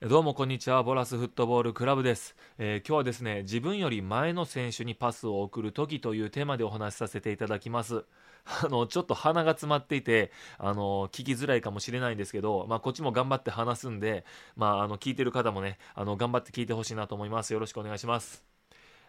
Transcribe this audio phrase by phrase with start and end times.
[0.00, 0.84] どうもこんにちは。
[0.84, 8.04] ボラスフットボールクラブです、えー今日はですね自分より前の選手にパスを送る時というテーマでお話しさせていただきます。
[8.62, 14.24] あのちょっと鼻が詰まっていてあの聞きづらいかもしれないんですけど、まあ、こっちも頑張って話すんで、
[14.54, 17.52] まあ、あの聞いてる方もねあの頑張って聞いてほしいなと思います。
[17.52, 18.44] よろしくお願いします。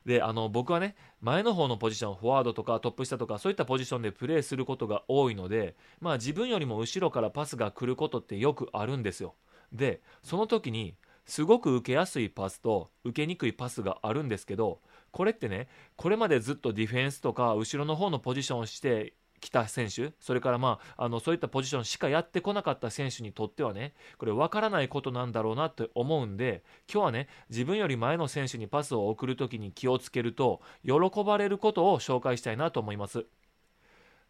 [0.07, 9.35] であの僕はね前の方のポジションフォワードとかトップ下とかそういったポジションでプレーすることが多いので、まあ、自分よりも後ろからパスが来ることってよくあるんですよ。
[9.71, 33.25] でその時にすごく受けやすいパスと受けにくいパスがあるんですけどこれってねこれまでずっとディフェンスとか後ろの方のポジションをしてきた選手それからまああのそういったポジションしかやってこなかった選手にとってはねこれ分からないことなんだろうなって思うんで今日はね自分より前の選手にパスを送る時に気をつけると喜ばれることを紹介したいなと思います。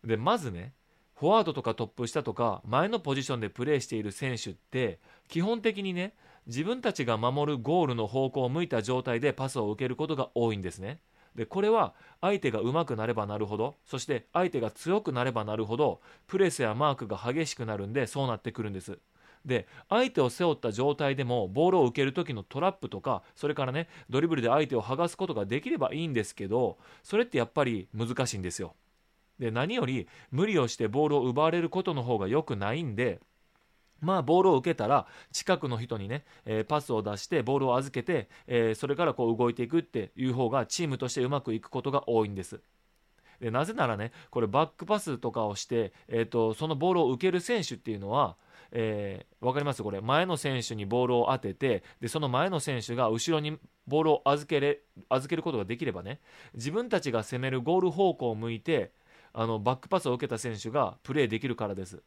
[0.04, 0.74] でまずね
[1.20, 6.14] フォワードとかトップ下とか前のポジションでプレーしている選手って基本的にね
[6.48, 11.02] 自分たちが守るゴールの方向を向いた状態でパスを受けることが多いんですね。
[11.36, 18.98] でこれは相手が上手くなればなるほどそして相手が強くなればなるほどプレスやマークが激しくなるんでそうなってくるんです。
[19.46, 28.74] で相手を背負った状態でもボールを受ける時のトラップとかそれからねドリブルで相手を剥がすことができればいいんですけどそれってやっぱり難しいんですよ。
[29.40, 33.20] で何より無理をしてボールを奪われることの方が良くないんで
[34.02, 42.62] まあ、ボールを受けたら近くの人にね、えーパスを出してボールを預けて、えーそれからこう動いていくっていう方がチームとしてうまくいくことが多いんです。
[43.42, 48.38] でなぜならねこれバックパスとかをして、えー、とそのボールを受ける選手っていうのは、
[48.72, 49.84] えー、わかります？
[49.84, 54.80] これ前の選手にボールを当ててでその前の選手が後ろにボールを預けれ
[55.10, 56.22] 預けることができればね
[56.54, 58.92] 自分たちが攻めるゴール方向を向いて
[59.34, 62.02] あのバックパスを受けた選手がプレーできるからです。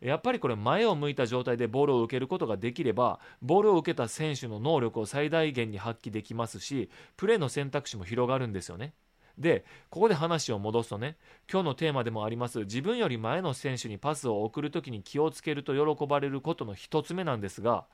[0.00, 8.94] やっぱりこれ前を向いた状態でボールを受けることができればボールを受けた選手の能力を最大限に発揮できますしプレーの選択肢も広がるんですよね。
[9.38, 11.16] でここで話を戻すとね
[11.50, 17.86] 今日のテーマでもあります自分より前の選手にパスを送るときに気をつけると喜ばれることの一つ目なんですが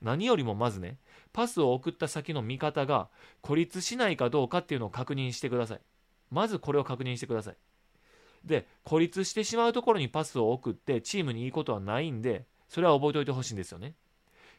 [0.00, 0.98] 何よりもまずね
[1.32, 3.08] パスを送った先の味方が
[3.40, 5.80] 孤立しないかどうかっていうのを確認してください
[6.30, 7.56] まずこれを確認してください
[8.44, 13.94] で孤立してしまうところにパスを送ってチームにいいことはないんでそれは覚えておいてほしいんですよね。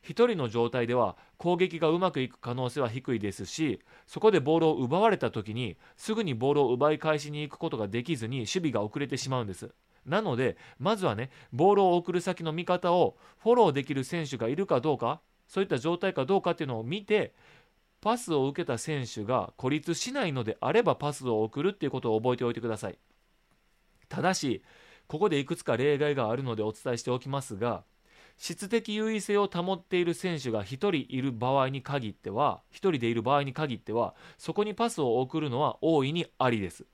[0.02, 9.74] 一人の状態では攻撃がうまくいく可能性は低いですしそこでボールを奪われた時にすぐにボールを奪い返しに行くことができずに守備が遅れてしまうんです。
[10.06, 17.34] なのでまずはねボールを送る先の味方をフォローできる選手がいるかどうかそういった状態かどうかっていうのを見て
[18.02, 22.98] パスを受けた選手が孤立しないのであればパスを送るっていうことを覚えておいてください。
[24.14, 24.62] ただし
[25.08, 27.84] ここでいくつか例外があるのでお伝えしておきますが
[28.38, 36.86] 質的優位性を保っている選手が1人いる場合に限っては1人でいる場合に限ってはそこにパスを送るのは大いにありです。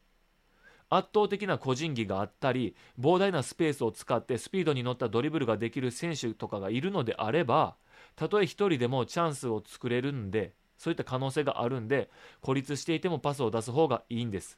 [0.90, 7.76] 圧倒的な個人技があったり膨大なスペースを使ってスピードに乗ったドリブルができる選手とかがいるのであれば
[8.16, 12.10] たとえ1人でもチャンスを作れるんでそういった可能性があるんで
[12.42, 14.58] 孤立していてもパスを出す方がいいんです。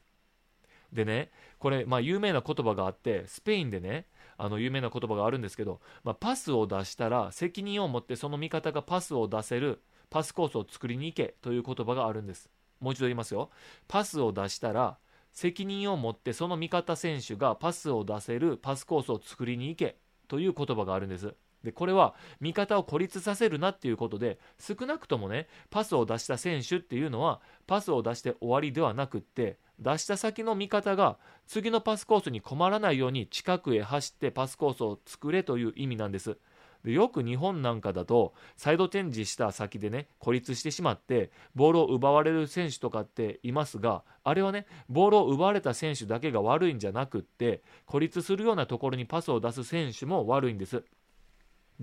[0.92, 9.80] でねこれ、まあ、有名な言葉があってスペインでねあの有名な言葉があるんですけど、まあ、パスを出したら責任を持ってその味方がパスを出せる
[10.10, 12.50] パスコースを作りに行けという言葉があるんです。
[12.80, 13.50] もう一度言いますよ。
[13.88, 14.98] パスを出したら
[15.32, 19.96] 責任を持ってその味方選手がパスを出せるパスコースを作りに行け
[20.28, 21.34] という言葉があるんです。
[21.64, 36.38] でこれは味方を孤立させるなっていうことで少なくともねパスを出した選手っていうのはパスを出して終わりではなくって出した先の味方が次のパスコースに困らないように近くへ走ってパスコースを作れという意味なんです。
[36.84, 50.84] でよく日本なんかだとサイドチェンジした先でね孤立してしまってボールを奪われる選手とかっていますがあれはねボールを奪われた選手だけが悪いんじゃなくって孤立するようなところにパスを出す選手も悪いんです。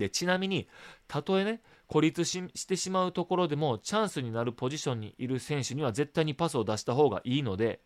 [0.00, 0.66] でちなみに
[1.06, 7.80] たとえね孤立してしまうところでもチャンスになるポジションにいる選手には絶対にパスを出した方がいいので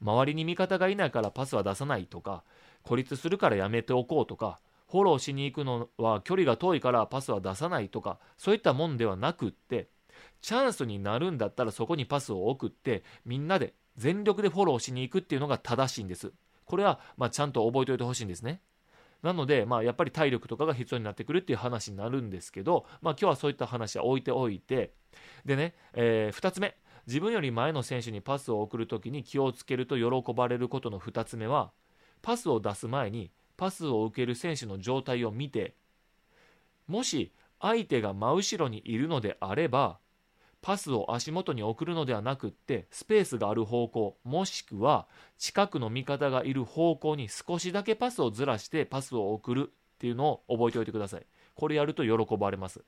[0.00, 2.42] 周りに味方がいないからパスは出さないとか
[2.82, 4.58] 孤立するからやめておこうとか
[4.90, 9.88] フォローしに行くのは距離が遠いからパスは出さないとかそういったもんではなくって
[10.40, 16.32] チャンスになるんだったらそこにパスを送ってみんなで全力でフォローしに行くっていうのが正しいんです。
[16.64, 18.60] これはまあちゃんと覚えておいてほしいんですね。
[19.22, 24.92] なので、まあ、やっぱり体力とかが必要になってくるっていう話になるんですけど、まあ、今日はそういった話は置いておいて
[25.44, 26.76] でね、え2つ目。
[27.06, 31.72] 自分より前の選手にパスを送るときに気をつけると喜ばれることの2つ目は
[32.20, 35.74] パスを出す前にパスを受ける選手の状態を見て
[36.86, 39.98] もし相手が真後ろにいるのであれば
[40.62, 45.06] パスを足元に送るのではなくってスペースがある方向もしくは
[45.36, 51.26] 近くの味方がいる方向に少しだけパスをずらしてパスを送るっていうのを覚えておいてください。
[51.54, 52.82] これやると喜ばれます。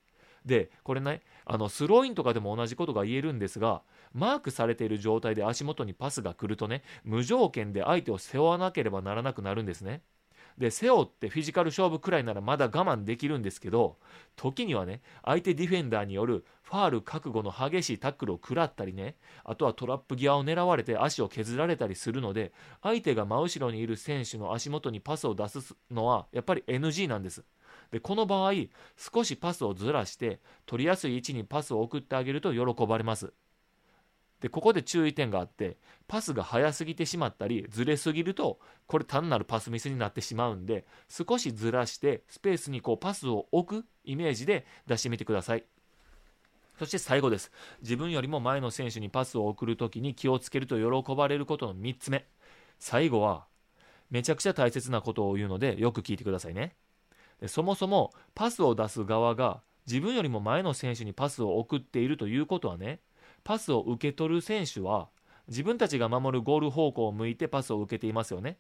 [0.46, 3.82] でこれねあのスローインとかでも同じことが言えるんですが
[4.12, 10.02] マークされている状態で足元にパスが来るとね無条件で相手を背負わなければならなくなるんですね。
[10.58, 13.96] で背負ってフィジカル勝負くらいならまだ我慢できるんですけど
[14.36, 22.52] 時にはね相手ディフェンダーによるファール覚悟の激しいタックルを食らったりねあとはトラップ際を狙われて足を削られたりするので
[22.82, 27.44] 相手が真後ろにいる選手の足元にパスを出すのはやっぱり NG なんです。
[27.90, 28.52] でこの場合
[28.96, 33.32] 少しパスをずらして取りやすい位置にパスを送ってあげると喜ばれます。
[34.44, 45.64] でここで注意点があってパスが速すぎてしまったりずれすぎるとこれ単なるパスミスになってしまうんで少しずらしてスペースにこうパスを置くイメージで出してみてください。
[46.78, 47.52] そして最後です。
[47.80, 52.26] 自分よりも前の選手にパスを送るときに気をつけると喜ばれることの3つ目。
[52.78, 53.46] 最後は
[54.10, 56.74] めちゃくちゃ大切なことを言うのでよく聞いてくださいね。
[57.40, 63.00] でそもそもパスを出す側が自分よりも前の選手にパスを送っているということはね
[63.44, 65.08] パスを受け取る選手は
[65.48, 68.58] 自分たちが守るゴール方向を向いてパスを受けていますよね。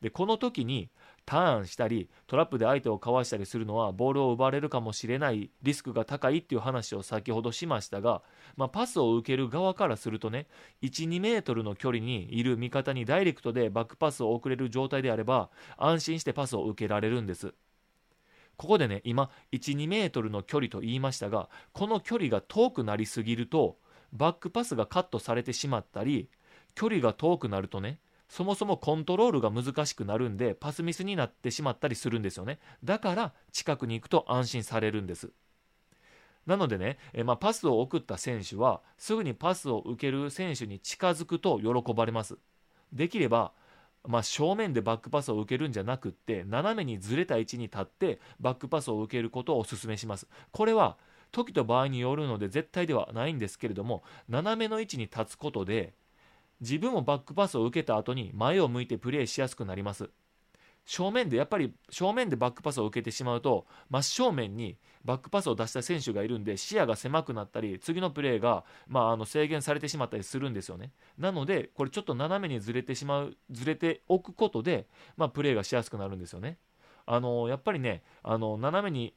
[0.00, 0.90] でこの時に
[1.24, 8.22] ターンしたりトラップで相手をかわしたりするのはボールを奪われるかもしれないリスクが高いっていう話を先ほどしましたが、
[8.56, 10.46] まあ、パスを受ける側からするとね
[10.82, 15.48] 12メートルの距離にいる味方にダイレクトでバックパスを送れる状態であれば
[15.78, 17.54] 安心してパスを受けられるんです。
[18.56, 23.78] ここでね今12メートルの距離と言いましたがこの距離が遠くなりすぎると
[24.14, 26.28] バックパスがカットされてしまったり
[26.74, 32.58] 距離が遠くなるとねそもそもコントロールが難しくなるんでパスミスになってしまったりするんですよね。
[32.82, 35.30] だから近くに行くと安心されるんです。
[36.46, 42.36] なのでね、えまあ、パスを送った選手はすぐにパスを受ける選手に近づくと喜ばれます。
[42.92, 43.52] できれば
[44.06, 50.28] まあ、正面でバックパスを受けるんじゃなくって斜めにずれた位置に立ってバックパスを受けることをお勧めします。
[50.52, 50.98] これは
[51.32, 55.94] 時と場合によるので絶対ではないんですけれども斜めの位置に立つことで
[56.60, 60.10] 自分もバックパスを受けた後に前を向いてプレーしやすくなります。
[60.86, 70.92] 正面でやっぱり正面でバックパスを受けてしまうと真正面にバックパスを出した選手がいるんで視野が狭くなったり次のプレーが、まあ、あの制限されてしまったりするんですよね。
[71.18, 74.86] なのでこれちょっと斜めにずれてしまうずれておくことで、
[75.16, 76.58] まあ、プレーがしやすくなるんですよね。
[77.06, 79.14] あのやっぱりねあの斜めに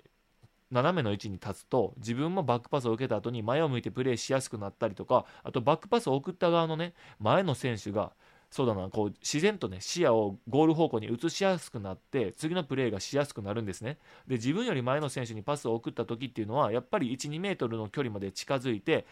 [0.72, 8.12] 斜めの位置に立つと自分もバックパスを受けた後に前を向いてプレーしやすくなったりとかあとバックパスを送った側のね前の選手が
[8.50, 13.98] そうだなこう自然とね視野をゴール方向に移しやすくなって次のプレーがしやすくなるんですね。
[14.26, 19.06] で自分より前の選手にパスを送った時っていうのはやっぱり12メートルの距離まで近づいて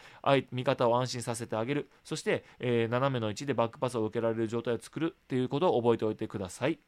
[0.52, 1.90] 味方を安心させてあげる。
[2.04, 6.80] そして、えー、斜めの位置でバックパスを受けられる状態を作るっていうことを覚えておいてください。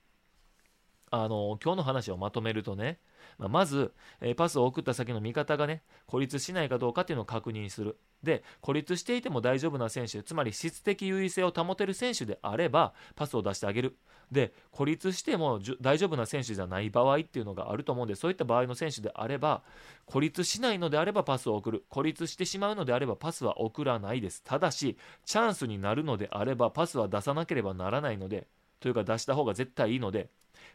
[1.10, 3.00] あの今日の話をまとめるとね、
[3.38, 7.98] ま、まず、え、パスを送った先の味方がね孤立しないかどうかっていうのを確認する。
[8.24, 13.98] で孤立していても大丈夫な選手つまり質的優位性を保てる選手であればパスを出してあげる。
[14.32, 19.64] で孤立しても大丈夫な選手じゃない場合っていうのがあると思うんでそういった場合の選手であれば
[20.06, 21.86] 孤立しないのであればパスを送る。
[21.90, 24.44] 孤立してしまうのであればパスは送らないです。
[24.44, 28.48] ただしチャンスになるのであればパスは出さなければならないので
[28.80, 30.30] というか出した方が絶対いいので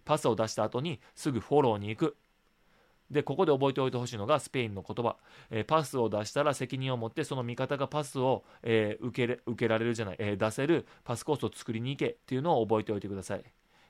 [0.04, 2.16] パスを出した後にすぐフォローに行く。
[3.11, 5.16] で、ここで覚えておいてほしいのがスペインの言葉。
[5.50, 13.44] えー、パスを出したら責任を持ってその味方がパスを、えー、受け受けられるじゃない、えー、出せるパスコースを作りに行けっていうのを覚えておいてください。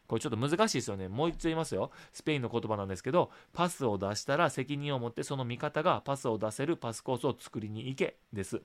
[0.09, 1.09] これちょっと難しいですよね。
[1.09, 1.93] もう一度言いますよ。
[2.13, 8.61] スペインの言葉なんですけど、パスを出したら責任を持ってその味方がパスを出せるパスコースを作りに行けです。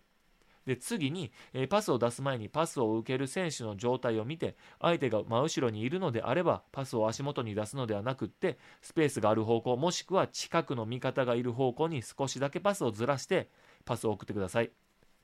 [0.67, 13.50] で次に、えー、パスを出す前にパスを受ける選手の状態を見て相手が真後ろにいるのであればパスを足元に出すのではなくってスペースがある方向もしくは近くの味方がいる方向に少しだけパスをずらして
[13.86, 14.71] パスを送ってください。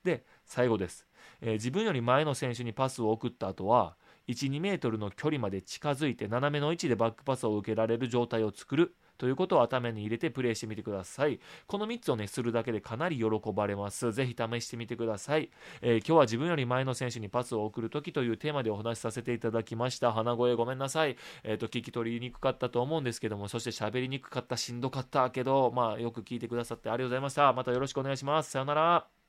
[0.06, 1.06] で最後です、
[1.42, 3.96] えー、自分より前の選手にパスを送った後は
[4.30, 8.96] 12メートルの距離まで近づいて斜めの位置でバックパスを受けられる状態を作る。
[9.18, 11.40] ということを頭に入れてプレイしてみてください。
[11.68, 14.12] この3つをね、するだけでかなり喜ばれます。
[14.12, 15.50] ぜひ試してみてください。
[15.82, 20.12] えー、今日は自分より前の選手にパスを送るときというテーマでお話しさせていただきました。
[20.12, 21.18] 鼻声ごめんなさい。
[21.44, 27.54] えっ、ー、と、聞き取りにくかったと思うんですけども、そして喋りにくかった、しんどかったけど、まあ、よく聞いてくださってありがとうございました。
[27.54, 28.52] またよろしくお願いします。
[28.52, 29.23] さよなら。